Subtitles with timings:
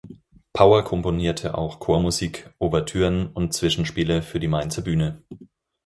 [0.51, 5.21] Pauer komponierte auch Chormusik, Ouvertüren und Zwischenspiele für die Mainzer Bühne.